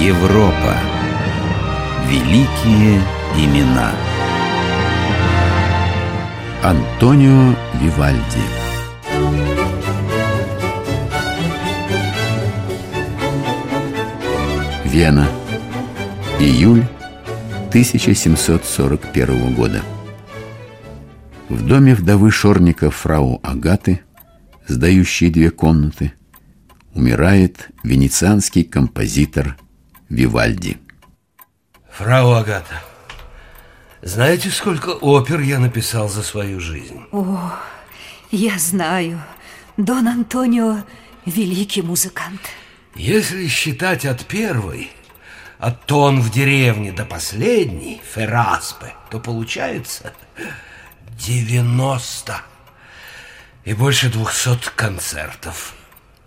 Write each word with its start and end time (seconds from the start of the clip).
Европа. 0.00 0.76
Великие 2.06 3.00
имена. 3.38 3.92
Антонио 6.62 7.54
Вивальди. 7.80 8.42
Вена. 14.84 15.26
Июль 16.40 16.84
1741 17.70 19.54
года. 19.54 19.80
В 21.48 21.66
доме 21.66 21.94
вдовы 21.94 22.30
Шорника 22.30 22.90
фрау 22.90 23.40
Агаты, 23.42 24.02
сдающей 24.68 25.30
две 25.30 25.50
комнаты, 25.50 26.12
умирает 26.92 27.70
венецианский 27.82 28.62
композитор 28.62 29.56
Вивальди. 30.08 30.78
Фрау 31.90 32.32
Агата, 32.32 32.82
знаете, 34.02 34.50
сколько 34.50 34.90
опер 34.90 35.40
я 35.40 35.58
написал 35.58 36.08
за 36.08 36.22
свою 36.22 36.60
жизнь? 36.60 37.00
О, 37.10 37.52
я 38.30 38.58
знаю. 38.58 39.22
Дон 39.76 40.08
Антонио– 40.08 40.84
великий 41.26 41.82
музыкант. 41.82 42.40
Если 42.94 43.48
считать 43.48 44.06
от 44.06 44.24
первой, 44.26 44.90
от 45.58 45.84
тон 45.86 46.20
в 46.20 46.30
деревне 46.30 46.92
до 46.92 47.04
последней, 47.04 48.00
Фераспе, 48.14 48.94
то 49.10 49.18
получается 49.20 50.14
90 51.18 52.40
и 53.64 53.74
больше 53.74 54.08
200 54.08 54.70
концертов. 54.76 55.74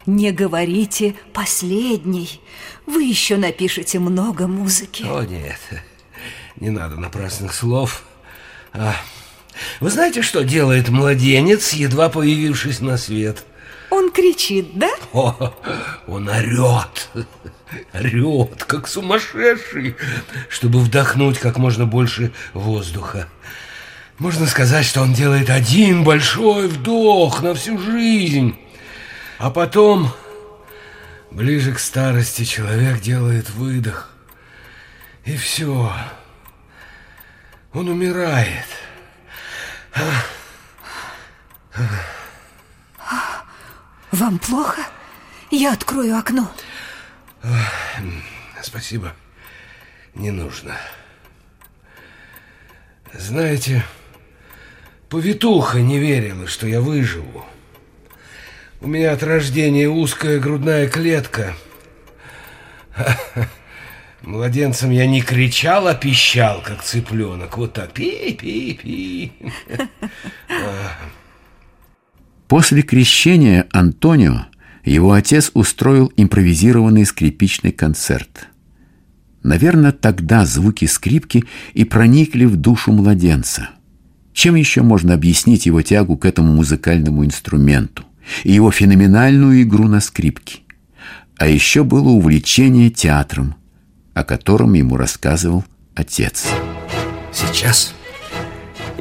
Не 0.10 0.32
говорите 0.32 1.14
«последний». 1.34 2.42
Вы 2.88 3.04
еще 3.04 3.38
напишете 3.38 4.00
много 4.00 4.48
музыки. 4.48 5.04
О, 5.04 5.22
нет, 5.22 5.60
не 6.56 6.72
надо 6.72 6.96
напрасных 6.96 7.54
слов. 7.54 8.02
А, 8.74 8.96
вы 9.80 9.92
знаете, 9.92 10.24
что 10.24 10.44
делает 10.44 10.90
младенец, 10.90 11.74
едва 11.74 12.10
появившись 12.10 12.80
на 12.80 12.98
свет? 12.98 13.46
Он 13.92 14.12
кричит, 14.12 14.72
да? 14.74 14.90
О, 15.14 15.54
он 16.08 16.28
орет, 16.28 17.10
орет, 17.94 18.64
как 18.64 18.88
сумасшедший, 18.88 19.96
чтобы 20.50 20.80
вдохнуть 20.80 21.38
как 21.38 21.60
можно 21.60 21.86
больше 21.86 22.34
воздуха. 22.56 23.28
Можно 24.18 24.48
сказать, 24.48 24.88
что 24.88 25.02
он 25.02 25.14
делает 25.14 25.52
один 25.52 26.04
большой 26.04 26.68
вдох 26.68 27.44
на 27.44 27.54
всю 27.54 27.78
жизнь. 27.78 28.56
А 29.40 29.50
потом, 29.50 30.12
ближе 31.32 31.74
к 31.74 31.80
старости, 31.80 32.44
человек 32.44 33.00
делает 33.00 33.50
выдох. 33.50 34.10
И 35.24 35.38
все. 35.38 35.94
Он 37.74 37.88
умирает. 37.88 38.66
Вам 44.12 44.40
плохо? 44.40 44.82
Я 45.52 45.72
открою 45.72 46.18
окно. 46.18 46.52
Спасибо. 48.62 49.16
Не 50.16 50.32
нужно. 50.32 50.76
Знаете, 53.14 53.86
повитуха 55.08 55.80
не 55.80 55.98
верила, 55.98 56.46
что 56.46 56.68
я 56.68 56.82
выживу. 56.82 57.46
У 58.82 58.88
меня 58.88 59.12
от 59.12 59.24
рождения 59.24 59.90
узкая 59.90 60.40
грудная 60.40 60.88
клетка. 60.88 61.54
Младенцем 64.22 64.92
я 64.92 65.06
не 65.06 65.22
кричал, 65.22 65.88
а 65.88 65.96
пищал, 65.96 66.62
как 66.66 66.82
цыпленок. 66.82 67.58
Вот 67.58 67.74
так. 67.74 67.92
Пи-пи-пи. 67.92 69.34
После 72.48 72.82
крещения 72.82 73.68
Антонио 73.72 74.46
его 74.86 75.12
отец 75.12 75.52
устроил 75.54 76.12
импровизированный 76.16 77.06
скрипичный 77.06 77.74
концерт. 77.74 78.48
Наверное, 79.44 79.92
тогда 79.92 80.46
звуки 80.46 80.86
скрипки 80.86 81.44
и 81.74 81.84
проникли 81.84 82.46
в 82.46 82.56
душу 82.56 82.94
младенца. 82.94 83.70
Чем 84.34 84.56
еще 84.56 84.84
можно 84.84 85.14
объяснить 85.14 85.66
его 85.66 85.82
тягу 85.82 86.18
к 86.18 86.26
этому 86.26 86.54
музыкальному 86.54 87.26
инструменту? 87.26 88.06
И 88.44 88.52
его 88.52 88.72
феноменальную 88.72 89.62
игру 89.64 89.88
на 89.88 90.02
скрипке. 90.02 90.60
А 91.38 91.48
еще 91.48 91.84
было 91.84 92.10
увлечение 92.10 92.90
театром, 92.90 93.56
о 94.14 94.24
котором 94.24 94.74
ему 94.74 94.98
рассказывал 94.98 95.64
отец. 95.96 96.48
Сейчас 97.32 97.94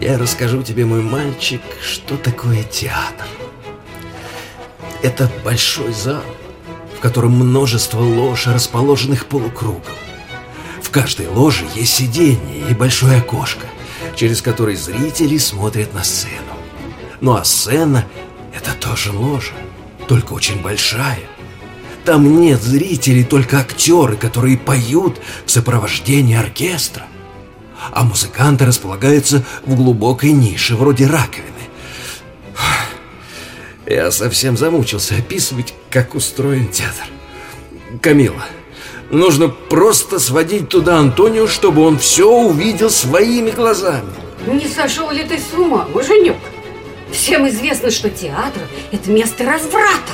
я 0.01 0.17
расскажу 0.17 0.63
тебе, 0.63 0.85
мой 0.85 1.03
мальчик, 1.03 1.61
что 1.83 2.17
такое 2.17 2.63
театр. 2.63 3.27
Это 5.03 5.31
большой 5.45 5.93
зал, 5.93 6.23
в 6.97 7.01
котором 7.01 7.33
множество 7.33 8.01
лож, 8.01 8.47
расположенных 8.47 9.27
полукругом. 9.27 9.83
В 10.81 10.91
каждой 10.91 11.27
ложе 11.27 11.65
есть 11.75 11.95
сиденье 11.95 12.71
и 12.71 12.75
большое 12.75 13.19
окошко, 13.19 13.67
через 14.15 14.41
которое 14.41 14.77
зрители 14.77 15.37
смотрят 15.39 15.93
на 15.95 16.05
сцену. 16.05 16.55
Ну 17.21 17.35
а 17.35 17.45
сцена 17.45 18.05
тоже 18.99 19.17
ложа, 19.17 19.53
только 20.09 20.33
очень 20.33 20.61
большая. 20.61 21.21
Там 22.05 22.41
нет 22.41 22.61
зрителей, 22.61 23.23
только 23.23 23.59
актеры, 23.61 24.17
которые 24.17 24.59
поют 24.59 25.21
в 25.47 25.51
сопровождении 25.51 26.37
оркестра. 26.37 27.07
А 27.93 28.03
музыканты 28.03 28.67
располагаются 28.67 29.45
в 29.65 29.77
глубокой 29.77 30.33
нише, 30.33 30.75
вроде 30.75 31.07
раковины. 31.07 31.45
Я 33.87 34.11
совсем 34.11 34.57
замучился 34.57 35.15
описывать, 35.15 35.75
как 35.91 36.15
устроен 36.15 36.69
театр. 36.69 37.07
Камила, 38.03 38.45
нужно 39.11 39.49
просто 39.49 40.19
сводить 40.19 40.69
туда 40.69 40.99
Антонио, 40.99 41.47
чтобы 41.47 41.83
он 41.83 41.99
все 41.99 42.29
увидел 42.29 42.91
своими 42.91 43.51
глазами. 43.51 44.11
Не 44.47 44.67
сошел 44.67 45.11
ли 45.11 45.23
ты 45.25 45.39
с 45.39 45.57
ума, 45.57 45.87
муженек? 45.95 46.37
Всем 47.13 47.49
известно, 47.49 47.91
что 47.91 48.11
театр– 48.11 48.63
это 48.93 49.11
место 49.11 49.45
разврата. 49.45 50.13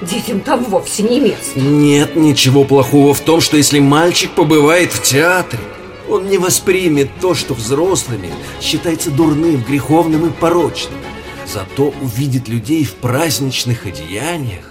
Детям 0.00 0.40
там 0.40 0.64
вовсе 0.64 1.02
не 1.02 1.20
место. 1.20 1.60
Нет 1.60 2.16
ничего 2.16 2.64
плохого 2.64 3.12
в 3.12 3.20
том, 3.20 3.40
что 3.40 3.56
если 3.56 3.80
мальчик 3.80 4.30
побывает 4.30 4.92
в 4.92 5.02
театре, 5.02 5.62
он 6.08 6.28
не 6.28 6.38
воспримет 6.38 7.10
то, 7.20 7.34
что 7.34 7.54
взрослыми 7.54 8.30
считается 8.60 9.10
дурным, 9.10 9.62
греховным 9.62 10.26
и 10.26 10.30
порочным. 10.30 10.98
Зато 11.46 11.92
увидит 12.00 12.48
людей 12.48 12.84
в 12.84 12.94
праздничных 12.94 13.86
одеяниях, 13.86 14.64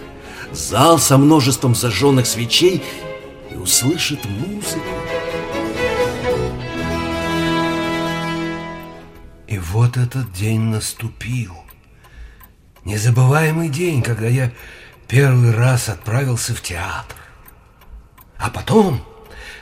зал 0.51 0.97
со 0.97 1.17
множеством 1.17 1.75
зажженных 1.75 2.25
свечей 2.25 2.81
и 3.51 3.55
услышит 3.55 4.19
музыку. 4.25 4.79
Вот 9.69 9.97
этот 9.97 10.31
день 10.33 10.61
наступил. 10.61 11.55
Незабываемый 12.85 13.69
день, 13.69 14.01
когда 14.01 14.27
я 14.27 14.51
первый 15.07 15.51
раз 15.51 15.89
отправился 15.89 16.55
в 16.55 16.61
театр. 16.61 17.15
А 18.37 18.49
потом, 18.49 19.03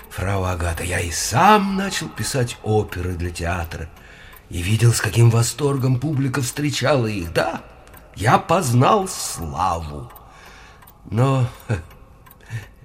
фрау 0.09 0.45
Агата, 0.45 0.83
я 0.83 1.01
и 1.01 1.11
сам 1.11 1.75
начал 1.75 2.07
писать 2.07 2.57
оперы 2.63 3.15
для 3.15 3.31
театра 3.31 3.89
и 4.49 4.61
видел, 4.61 4.93
с 4.93 5.01
каким 5.01 5.29
восторгом 5.29 5.99
публика 5.99 6.41
встречала 6.41 7.07
их. 7.07 7.33
Да, 7.33 7.61
я 8.15 8.37
познал 8.37 9.09
славу. 9.09 10.09
Но 11.09 11.49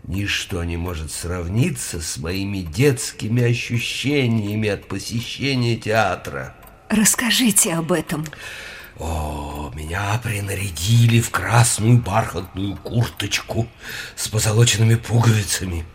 ничто 0.02 0.64
не 0.64 0.76
может 0.76 1.12
сравниться 1.12 2.00
с 2.00 2.18
моими 2.18 2.58
детскими 2.58 3.44
ощущениями 3.44 4.68
от 4.68 4.88
посещения 4.88 5.76
театра. 5.76 6.56
Расскажите 6.92 7.72
об 7.72 7.90
этом. 7.90 8.26
О, 8.98 9.72
меня 9.74 10.20
принарядили 10.22 11.20
в 11.20 11.30
красную 11.30 11.96
бархатную 11.96 12.76
курточку 12.76 13.66
с 14.14 14.28
позолоченными 14.28 14.96
пуговицами. 14.96 15.86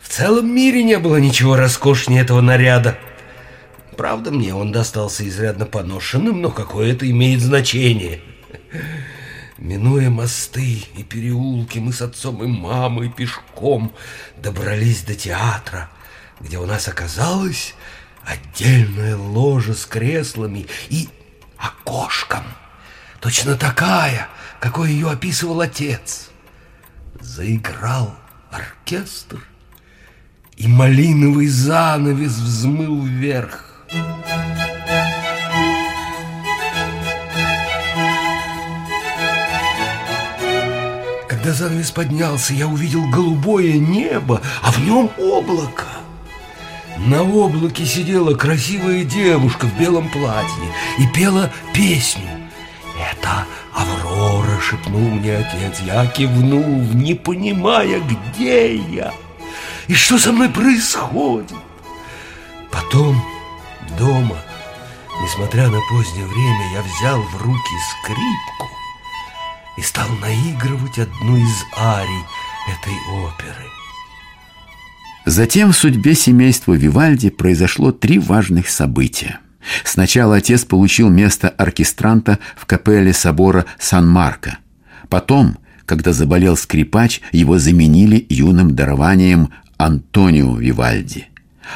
В 0.00 0.08
целом 0.08 0.50
мире 0.50 0.82
не 0.84 0.98
было 0.98 1.18
ничего 1.18 1.54
роскошнее 1.56 2.22
этого 2.22 2.40
наряда. 2.40 2.98
Правда, 3.98 4.30
мне 4.30 4.54
он 4.54 4.72
достался 4.72 5.28
изрядно 5.28 5.66
поношенным, 5.66 6.40
но 6.40 6.50
какое 6.50 6.92
это 6.92 7.08
имеет 7.10 7.42
значение. 7.42 8.22
Минуя 9.58 10.08
мосты 10.08 10.84
и 10.96 11.02
переулки, 11.02 11.78
мы 11.78 11.92
с 11.92 12.00
отцом 12.00 12.42
и 12.42 12.46
мамой 12.46 13.10
пешком 13.10 13.92
добрались 14.38 15.02
до 15.02 15.14
театра, 15.14 15.90
где 16.40 16.56
у 16.56 16.64
нас 16.64 16.88
оказалось 16.88 17.74
отдельная 18.24 19.16
ложа 19.16 19.74
с 19.74 19.86
креслами 19.86 20.66
и 20.88 21.08
окошком. 21.56 22.44
Точно 23.20 23.56
такая, 23.56 24.28
какой 24.60 24.90
ее 24.92 25.10
описывал 25.10 25.60
отец. 25.60 26.30
Заиграл 27.20 28.14
оркестр, 28.50 29.38
и 30.56 30.66
малиновый 30.66 31.46
занавес 31.46 32.32
взмыл 32.32 33.04
вверх. 33.04 33.84
Когда 41.28 41.52
занавес 41.52 41.90
поднялся, 41.90 42.54
я 42.54 42.68
увидел 42.68 43.08
голубое 43.08 43.78
небо, 43.78 44.40
а 44.62 44.70
в 44.72 44.78
нем 44.84 45.10
облако. 45.18 45.91
На 47.06 47.22
облаке 47.22 47.84
сидела 47.84 48.34
красивая 48.34 49.04
девушка 49.04 49.66
в 49.66 49.78
белом 49.78 50.08
платье 50.08 50.72
и 50.98 51.06
пела 51.08 51.50
песню. 51.74 52.28
«Это 52.96 53.44
Аврора!»— 53.74 54.60
шепнул 54.62 55.10
мне 55.10 55.38
отец. 55.38 55.80
Я 55.80 56.06
кивнул, 56.06 56.80
не 56.94 57.14
понимая, 57.14 58.00
где 58.00 58.76
я 58.76 59.12
и 59.88 59.94
что 59.94 60.18
со 60.18 60.32
мной 60.32 60.48
происходит. 60.48 61.52
Потом 62.70 63.22
дома, 63.98 64.38
несмотря 65.22 65.68
на 65.68 65.80
позднее 65.90 66.26
время, 66.26 66.72
я 66.72 66.82
взял 66.82 67.20
в 67.20 67.42
руки 67.42 67.76
скрипку 67.90 68.70
и 69.76 69.82
стал 69.82 70.08
наигрывать 70.20 70.98
одну 70.98 71.36
из 71.36 71.64
арий 71.76 72.24
этой 72.68 72.94
оперы. 73.24 73.81
Затем 75.32 75.72
в 75.72 75.76
судьбе 75.78 76.14
семейства 76.14 76.74
Вивальди 76.74 77.30
произошло 77.30 77.90
три 77.90 78.18
важных 78.18 78.68
события. 78.68 79.38
Сначала 79.82 80.36
отец 80.36 80.66
получил 80.66 81.08
место 81.08 81.48
оркестранта 81.48 82.38
в 82.54 82.66
капелле 82.66 83.14
собора 83.14 83.64
Сан-Марко. 83.78 84.58
Потом, 85.08 85.56
когда 85.86 86.12
заболел 86.12 86.54
скрипач, 86.54 87.22
его 87.32 87.56
заменили 87.56 88.26
юным 88.28 88.76
дарованием 88.76 89.48
Антонио 89.78 90.54
Вивальди. 90.54 91.28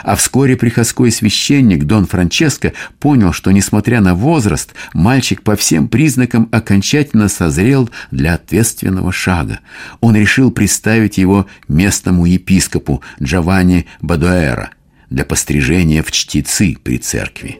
А 0.02 0.16
вскоре 0.16 0.56
приходской 0.56 1.10
священник 1.10 1.84
Дон 1.84 2.06
Франческо 2.06 2.72
понял, 2.98 3.32
что, 3.32 3.50
несмотря 3.50 4.00
на 4.00 4.14
возраст, 4.14 4.74
мальчик 4.92 5.42
по 5.42 5.56
всем 5.56 5.88
признакам 5.88 6.48
окончательно 6.52 7.28
созрел 7.28 7.88
для 8.10 8.34
ответственного 8.34 9.12
шага. 9.12 9.60
Он 10.00 10.16
решил 10.16 10.50
представить 10.50 11.18
его 11.18 11.46
местному 11.68 12.26
епископу 12.26 13.02
Джованни 13.22 13.86
Бадуэра 14.00 14.70
для 15.10 15.24
пострижения 15.24 16.02
в 16.02 16.10
чтецы 16.10 16.76
при 16.82 16.98
церкви. 16.98 17.58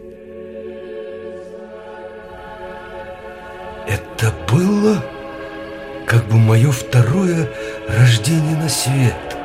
Это 3.89 4.35
было 4.51 5.05
как 6.07 6.27
бы 6.29 6.39
мое 6.39 6.71
второе 6.71 7.49
рождение 7.89 8.57
на 8.57 8.69
свет. 8.69 9.36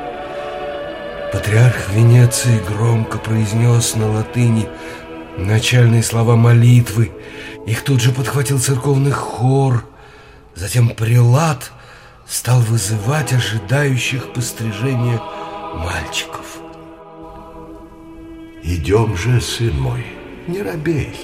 Патриарх 1.32 1.88
Венеции 1.88 2.60
громко 2.68 3.16
произнес 3.16 3.96
на 3.96 4.10
латыни 4.10 4.68
начальные 5.38 6.02
слова 6.02 6.36
молитвы. 6.36 7.10
Их 7.66 7.82
тут 7.84 8.02
же 8.02 8.12
подхватил 8.12 8.60
церковный 8.60 9.12
хор. 9.12 9.82
Затем 10.54 10.90
прилад 10.90 11.72
стал 12.28 12.60
вызывать 12.60 13.32
ожидающих 13.32 14.34
пострижения 14.34 15.22
мальчиков. 15.74 16.58
Идем 18.62 19.16
же, 19.16 19.40
сын 19.40 19.74
мой, 19.80 20.04
не 20.46 20.60
робей. 20.60 21.16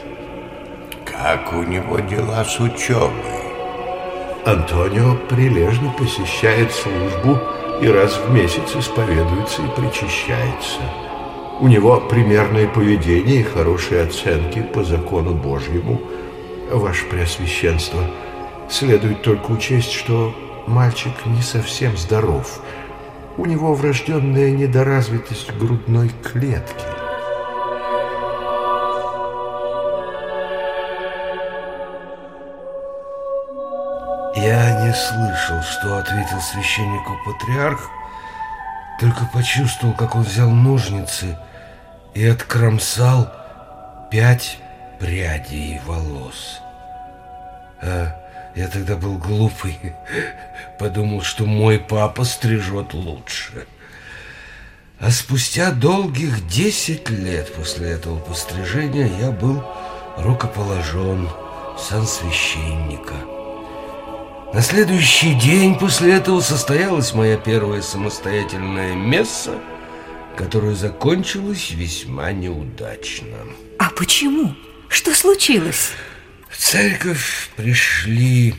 Как 1.04 1.52
у 1.52 1.62
него 1.62 1.98
дела 1.98 2.46
с 2.46 2.58
учебой? 2.58 3.12
Антонио 4.46 5.16
прилежно 5.28 5.92
посещает 5.92 6.72
службу 6.72 7.38
и 7.80 7.88
раз 7.88 8.18
в 8.18 8.32
месяц 8.32 8.74
исповедуется 8.76 9.62
и 9.62 9.80
причащается. 9.80 10.80
У 11.60 11.68
него 11.68 12.00
примерное 12.00 12.68
поведение 12.68 13.40
и 13.40 13.44
хорошие 13.44 14.02
оценки 14.02 14.62
по 14.62 14.84
закону 14.84 15.34
Божьему. 15.34 16.00
Ваше 16.70 17.06
Преосвященство, 17.06 18.00
следует 18.68 19.22
только 19.22 19.50
учесть, 19.50 19.92
что 19.92 20.34
мальчик 20.66 21.12
не 21.26 21.42
совсем 21.42 21.96
здоров. 21.96 22.60
У 23.36 23.46
него 23.46 23.74
врожденная 23.74 24.50
недоразвитость 24.50 25.56
грудной 25.56 26.10
клетки. 26.22 26.97
Я 34.48 34.80
не 34.80 34.94
слышал, 34.94 35.62
что 35.62 35.98
ответил 35.98 36.40
священнику 36.40 37.18
патриарх, 37.22 37.90
только 38.98 39.26
почувствовал, 39.26 39.92
как 39.92 40.16
он 40.16 40.22
взял 40.22 40.48
ножницы 40.48 41.36
и 42.14 42.26
откромсал 42.26 43.30
пять 44.10 44.56
прядей 44.98 45.78
волос. 45.84 46.62
А 47.82 48.16
я 48.54 48.68
тогда 48.68 48.96
был 48.96 49.18
глупый, 49.18 49.78
подумал, 50.78 51.20
что 51.20 51.44
мой 51.44 51.78
папа 51.78 52.24
стрижет 52.24 52.94
лучше. 52.94 53.66
А 54.98 55.10
спустя 55.10 55.72
долгих 55.72 56.48
десять 56.48 57.10
лет 57.10 57.54
после 57.54 57.90
этого 57.90 58.18
пострижения 58.18 59.10
я 59.20 59.30
был 59.30 59.62
рукоположен 60.16 61.28
сан 61.78 62.06
священника. 62.06 63.37
На 64.52 64.62
следующий 64.62 65.34
день 65.34 65.78
после 65.78 66.14
этого 66.14 66.40
состоялась 66.40 67.12
моя 67.12 67.36
первая 67.36 67.82
самостоятельная 67.82 68.94
месса, 68.94 69.60
которая 70.36 70.74
закончилась 70.74 71.70
весьма 71.70 72.32
неудачно. 72.32 73.36
А 73.78 73.90
почему? 73.90 74.54
Что 74.88 75.14
случилось? 75.14 75.90
В 76.48 76.56
церковь 76.56 77.50
пришли 77.56 78.54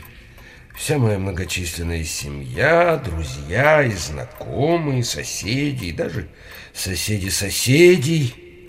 вся 0.76 0.96
моя 0.96 1.18
многочисленная 1.18 2.04
семья, 2.04 2.96
друзья 2.96 3.82
и 3.82 3.92
знакомые, 3.92 5.02
соседи, 5.02 5.86
и 5.86 5.92
даже 5.92 6.28
соседи 6.72 7.30
соседей. 7.30 8.68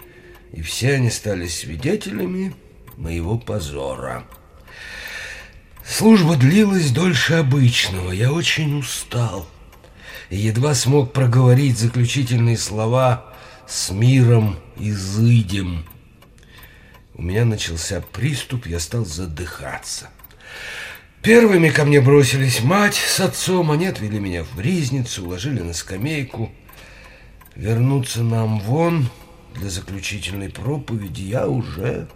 И 0.54 0.62
все 0.64 0.96
они 0.96 1.12
стали 1.12 1.46
свидетелями 1.46 2.56
моего 2.98 3.38
позора. 3.38 4.26
Служба 5.92 6.38
длилась 6.38 6.92
дольше 6.92 7.34
обычного. 7.34 8.12
Я 8.12 8.32
очень 8.32 8.80
устал 8.80 9.46
и 10.30 10.38
едва 10.38 10.74
смог 10.74 11.12
проговорить 11.12 11.78
заключительные 11.78 12.58
слова 12.58 13.26
«с 13.68 13.92
миром 13.92 14.58
изыдем». 14.80 15.86
У 17.14 17.22
меня 17.22 17.44
начался 17.44 18.00
приступ, 18.00 18.68
я 18.68 18.80
стал 18.80 19.04
задыхаться. 19.04 20.10
Первыми 21.22 21.68
ко 21.68 21.84
мне 21.84 22.00
бросились 22.00 22.64
мать 22.64 22.96
с 22.96 23.20
отцом, 23.20 23.70
они 23.70 23.88
отвели 23.88 24.18
меня 24.18 24.46
в 24.46 24.62
ризницу, 24.62 25.26
уложили 25.26 25.60
на 25.60 25.74
скамейку. 25.74 26.54
Вернуться 27.54 28.24
нам 28.24 28.62
вон 28.62 29.10
для 29.56 29.70
заключительной 29.70 30.52
проповеди 30.52 31.24
я 31.24 31.50
уже 31.50 32.08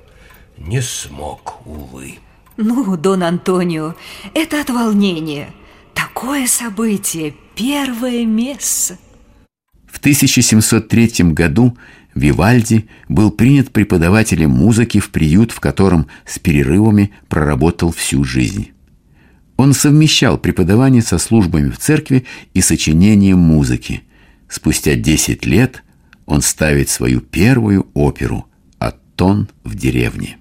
не 0.55 0.81
смог, 0.81 1.67
увы. 1.67 2.19
Ну, 2.57 2.95
Дон 2.95 3.23
Антонио, 3.23 3.95
это 4.33 4.61
от 4.61 4.69
волнения. 4.69 5.49
Такое 5.93 6.47
событие, 6.47 7.33
первое 7.55 8.25
место. 8.25 8.97
В 9.85 9.99
1703 9.99 11.31
году 11.33 11.77
Вивальди 12.13 12.87
был 13.09 13.31
принят 13.31 13.71
преподавателем 13.71 14.51
музыки 14.51 14.99
в 14.99 15.09
приют, 15.11 15.51
в 15.51 15.59
котором 15.59 16.07
с 16.25 16.39
перерывами 16.39 17.11
проработал 17.27 17.91
всю 17.91 18.23
жизнь. 18.23 18.71
Он 19.57 19.73
совмещал 19.73 20.37
преподавание 20.37 21.01
со 21.01 21.17
службами 21.17 21.69
в 21.69 21.77
церкви 21.77 22.25
и 22.53 22.61
сочинением 22.61 23.39
музыки. 23.39 24.03
Спустя 24.47 24.95
10 24.95 25.45
лет 25.45 25.83
он 26.25 26.41
ставит 26.41 26.89
свою 26.89 27.19
первую 27.19 27.87
оперу 27.93 28.45
«Аттон 28.79 29.49
в 29.63 29.75
деревне». 29.75 30.37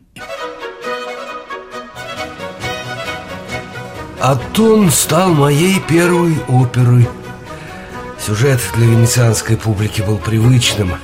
Атон 4.27 4.91
стал 4.91 5.35
моей 5.35 5.79
первой 5.81 6.39
оперой. 6.49 7.07
Сюжет 8.19 8.59
для 8.75 8.87
венецианской 8.87 9.59
публики 9.59 10.01
был 10.01 10.17
привычным. 10.17 10.95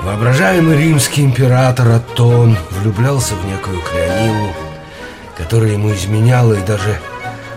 Воображаемый 0.00 0.78
римский 0.78 1.24
император 1.24 1.90
Атон 1.90 2.56
влюблялся 2.70 3.34
в 3.34 3.44
некую 3.44 3.82
Клеонилу, 3.82 4.50
которая 5.36 5.72
ему 5.72 5.92
изменяла 5.92 6.54
и 6.54 6.64
даже 6.64 6.98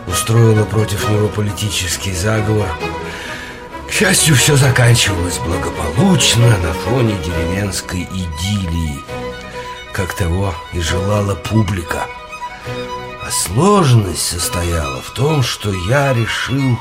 устроила 0.08 0.66
против 0.66 1.10
него 1.10 1.30
политический 1.30 2.14
заговор. 2.14 2.68
К 3.88 3.94
счастью, 3.94 4.36
все 4.36 4.58
заканчивалось 4.58 5.38
благополучно 5.38 6.50
на 6.50 6.74
фоне 6.74 7.16
деревенской 7.24 8.10
идиллии, 8.12 9.00
как 9.94 10.14
того 10.16 10.54
и 10.74 10.82
желала 10.82 11.34
публика. 11.34 12.08
А 13.26 13.32
сложность 13.32 14.22
состояла 14.22 15.02
в 15.02 15.10
том, 15.10 15.42
что 15.42 15.74
я 15.90 16.14
решил 16.14 16.78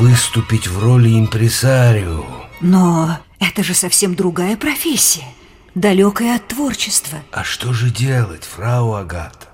выступить 0.00 0.66
в 0.66 0.82
роли 0.82 1.10
импресарио. 1.18 2.24
Но 2.62 3.18
Это 3.38 3.62
же 3.62 3.74
совсем 3.74 4.14
другая 4.14 4.56
профессия, 4.56 5.26
далекая 5.74 6.36
от 6.36 6.48
творчества. 6.48 7.18
А 7.32 7.44
что 7.44 7.74
же 7.74 7.90
делать, 7.90 8.44
фрау 8.44 8.94
Агата? 8.94 9.48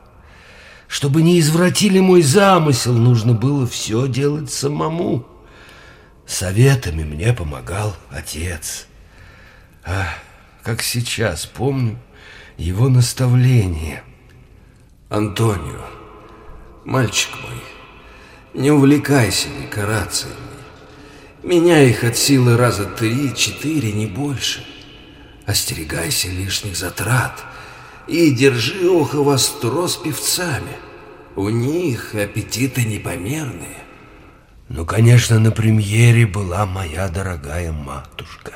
Чтобы 0.86 1.20
не 1.20 1.40
извратили 1.40 1.98
мой 1.98 2.22
замысел, 2.22 2.94
нужно 2.94 3.32
было 3.32 3.66
все 3.66 4.06
делать 4.06 4.52
самому. 4.52 5.26
Советами 6.28 7.02
мне 7.02 7.32
помогал 7.32 7.96
отец. 8.08 8.86
А 9.84 10.06
как 10.62 10.80
сейчас 10.80 11.44
помню 11.44 11.98
его 12.56 12.88
наставление. 12.88 14.04
Антонио, 15.08 16.03
мальчик 16.84 17.30
мой, 17.42 17.60
не 18.54 18.70
увлекайся 18.70 19.48
декорациями. 19.60 20.34
Меняй 21.42 21.90
их 21.90 22.04
от 22.04 22.16
силы 22.16 22.56
раза 22.56 22.86
три-четыре, 22.86 23.92
не 23.92 24.06
больше. 24.06 24.64
Остерегайся 25.44 26.28
лишних 26.28 26.76
затрат 26.76 27.44
и 28.06 28.30
держи 28.30 28.88
ухо 28.88 29.22
востро 29.22 29.86
с 29.86 29.96
певцами. 29.96 30.72
У 31.36 31.48
них 31.50 32.14
аппетиты 32.14 32.84
непомерные. 32.84 33.84
Ну, 34.68 34.86
конечно, 34.86 35.38
на 35.38 35.50
премьере 35.50 36.26
была 36.26 36.64
моя 36.64 37.08
дорогая 37.08 37.72
матушка. 37.72 38.52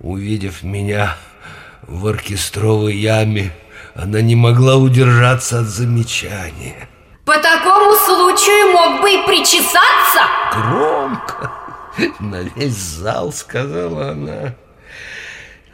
Увидев 0.00 0.62
меня 0.62 1.16
в 1.82 2.06
оркестровой 2.06 2.96
яме, 2.96 3.54
она 3.94 4.20
не 4.20 4.36
могла 4.36 4.76
удержаться 4.76 5.60
от 5.60 5.68
замечания. 5.68 6.88
По 7.24 7.38
такому 7.38 7.94
случаю 7.94 8.72
мог 8.72 9.00
бы 9.00 9.12
и 9.12 9.26
причесаться. 9.26 10.26
Громко, 10.52 11.52
на 12.18 12.42
весь 12.42 12.76
зал, 12.76 13.32
сказала 13.32 14.10
она. 14.10 14.54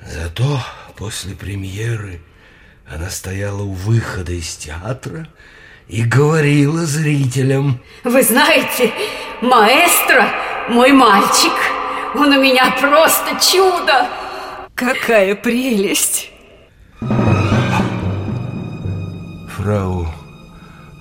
Зато 0.03 0.61
после 0.97 1.35
премьеры 1.35 2.21
она 2.87 3.09
стояла 3.09 3.63
у 3.63 3.73
выхода 3.73 4.33
из 4.33 4.57
театра 4.57 5.27
и 5.89 6.03
говорила 6.03 6.85
зрителям. 6.85 7.81
Вы 8.05 8.23
знаете, 8.23 8.93
маэстро, 9.41 10.29
мой 10.69 10.93
мальчик, 10.93 11.53
он 12.15 12.29
у 12.35 12.43
меня 12.43 12.77
просто 12.79 13.41
чудо. 13.41 14.07
Какая 14.75 15.35
прелесть! 15.35 16.31
Фрау 19.57 20.07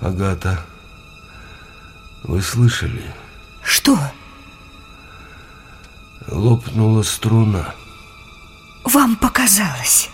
Агата, 0.00 0.64
вы 2.22 2.40
слышали? 2.40 3.02
Что? 3.62 3.98
Лопнула 6.28 7.02
струна. 7.02 7.74
Вам 8.84 9.16
показалось. 9.16 10.10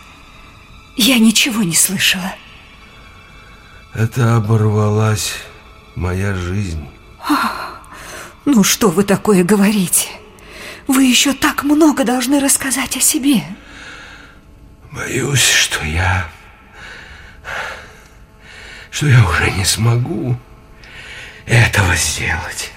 Я 0.97 1.19
ничего 1.19 1.63
не 1.63 1.75
слышала. 1.75 2.35
Это 3.93 4.37
оборвалась 4.37 5.35
моя 5.95 6.35
жизнь. 6.35 6.89
Ну 8.45 8.63
что 8.63 8.91
вы 8.91 9.05
такое 9.05 9.45
говорите? 9.45 10.09
Вы 10.87 11.05
еще 11.05 11.33
так 11.33 11.65
много 11.65 12.05
должны 12.05 12.41
рассказать 12.41 12.97
о 12.97 13.01
себе. 13.01 13.43
Боюсь, 14.93 15.49
что 15.49 15.85
я... 15.85 16.29
Что 18.95 19.09
я 19.09 19.29
уже 19.29 19.51
не 19.51 19.65
смогу 19.65 20.37
этого 21.47 21.97
сделать. 21.97 22.71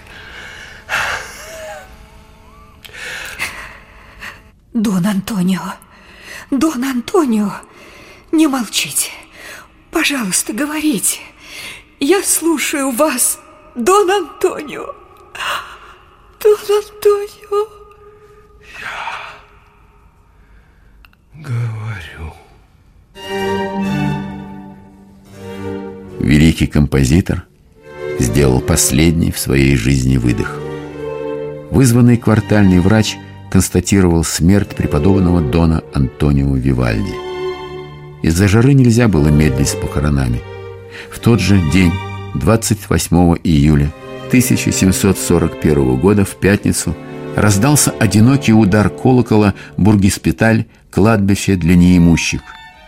Дон 4.74 5.06
Антонио, 5.06 5.76
Дон 6.50 6.84
Антонио, 6.84 7.52
не 8.32 8.48
молчите. 8.48 9.12
Пожалуйста, 9.92 10.54
говорите. 10.54 11.20
Я 12.00 12.24
слушаю 12.24 12.90
вас, 12.90 13.40
Дон 13.76 14.10
Антонио. 14.10 14.96
Дон 16.42 16.60
Антонио. 16.60 17.77
Великий 26.28 26.68
композитор 26.68 27.46
сделал 28.20 28.60
последний 28.60 29.32
в 29.32 29.40
своей 29.40 29.78
жизни 29.78 30.18
выдох. 30.18 30.60
Вызванный 31.72 32.18
квартальный 32.18 32.82
врач 32.82 33.16
констатировал 33.50 34.26
смерть 34.26 34.76
преподобного 34.76 35.40
Дона 35.40 35.84
Антонио 35.94 36.54
Вивальди. 36.54 37.14
Из-за 38.24 38.50
жары 38.50 38.74
нельзя 38.74 39.08
было 39.08 39.30
медлить 39.30 39.70
с 39.70 39.76
похоронами. 39.76 40.42
В 41.10 41.20
тот 41.20 41.40
же 41.40 41.62
день, 41.72 41.94
28 42.36 43.38
июля 43.46 43.94
1741 44.28 45.96
года, 45.96 46.26
в 46.26 46.36
пятницу, 46.36 46.94
раздался 47.38 47.92
одинокий 47.92 48.52
удар 48.52 48.90
колокола 48.90 49.54
«Бургиспиталь» 49.78 50.66
кладбище 50.92 51.56
для 51.56 51.78
неимущих, 51.78 52.42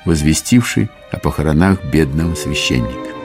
возвестивший 0.04 0.90
о 1.14 1.20
похоронах 1.20 1.78
бедного 1.86 2.36
священника. 2.36 3.19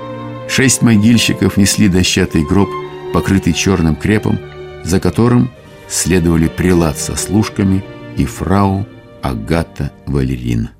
Шесть 0.48 0.82
могильщиков 0.82 1.56
несли 1.56 1.88
дощатый 1.88 2.44
гроб, 2.44 2.68
покрытый 3.12 3.52
черным 3.52 3.96
крепом, 3.96 4.38
за 4.84 5.00
которым 5.00 5.50
следовали 5.88 6.48
прилад 6.48 6.98
со 6.98 7.16
служками 7.16 7.84
и 8.16 8.24
фрау 8.24 8.86
Агата 9.22 9.90
Валерина. 10.06 10.72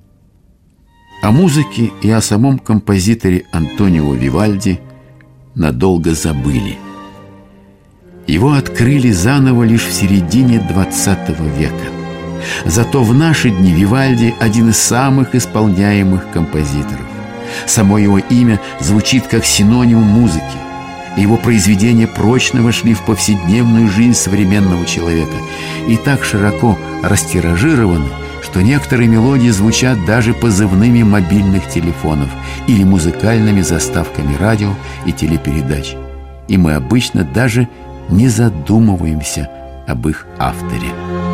О 1.23 1.31
музыке 1.31 1.91
и 2.03 2.11
о 2.11 2.21
самом 2.21 2.59
композиторе 2.59 3.47
Антонио 3.53 4.13
Вивальди 4.15 4.81
надолго 5.55 6.13
забыли. 6.15 6.77
Его 8.27 8.53
открыли 8.53 9.11
заново 9.11 9.63
лишь 9.65 9.85
в 9.87 9.93
середине 9.93 10.59
20 10.59 11.41
века. 11.59 11.75
Зато 12.67 13.03
в 13.03 13.15
наши 13.15 13.51
дни 13.51 13.73
Вивальди– 13.73 14.35
один 14.41 14.71
из 14.71 14.77
самых 14.77 15.35
исполняемых 15.35 16.31
композиторов. 16.33 17.14
Само 17.67 17.99
его 17.99 18.19
имя 18.19 18.61
звучит 18.81 19.27
как 19.27 19.45
синоним 19.45 19.99
музыки. 19.99 20.43
Его 21.17 21.37
произведения 21.37 22.07
прочно 22.07 22.63
вошли 22.63 22.95
в 22.95 23.03
повседневную 23.03 23.89
жизнь 23.89 24.15
современного 24.19 24.85
человека 24.85 25.37
и 25.87 25.97
так 25.97 26.25
широко 26.25 26.77
растиражированы, 27.03 28.09
что 28.43 28.63
некоторые 28.63 29.09
мелодии 29.09 29.51
звучат 29.51 30.05
даже 30.07 30.35
позывными 30.35 31.03
мобильных 31.03 31.69
телефонов 31.69 32.31
или 32.67 32.83
музыкальными 32.83 33.63
заставками 33.63 34.37
радио 34.37 34.75
и 35.07 35.13
телепередач. 35.13 35.95
И 36.49 36.57
мы 36.57 36.75
обычно 36.75 37.25
даже 37.25 37.69
не 38.09 38.29
задумываемся 38.29 39.49
об 39.87 40.09
их 40.09 40.27
авторе. 40.39 41.34